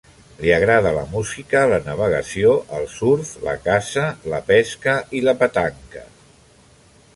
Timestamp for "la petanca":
5.29-6.05